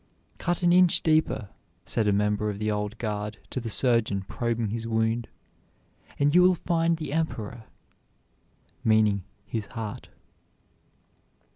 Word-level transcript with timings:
"Cut 0.39 0.63
an 0.63 0.73
inch 0.73 1.03
deeper," 1.03 1.49
said 1.85 2.07
a 2.07 2.11
member 2.11 2.49
of 2.49 2.57
the 2.57 2.71
Old 2.71 2.97
Guard 2.97 3.37
to 3.51 3.59
the 3.59 3.69
surgeon 3.69 4.23
probing 4.23 4.69
his 4.69 4.87
wound, 4.87 5.27
"and 6.17 6.33
you 6.33 6.41
will 6.41 6.55
find 6.55 6.97
the 6.97 7.13
Emperor," 7.13 7.65
meaning 8.83 9.23
his 9.45 9.67
heart. 9.67 10.09